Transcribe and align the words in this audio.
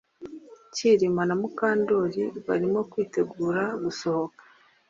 Kirima 0.73 1.21
na 1.29 1.35
Mukandoli 1.41 2.23
barimo 2.47 2.79
kwitegura 2.91 3.63
gusohoka 3.83 4.43